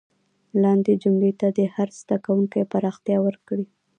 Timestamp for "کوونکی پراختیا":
2.25-3.17